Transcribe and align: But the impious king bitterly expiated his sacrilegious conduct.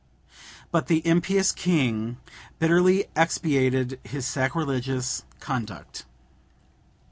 But 0.71 0.87
the 0.87 1.05
impious 1.05 1.51
king 1.51 2.17
bitterly 2.57 3.05
expiated 3.15 3.99
his 4.03 4.25
sacrilegious 4.25 5.25
conduct. 5.39 6.05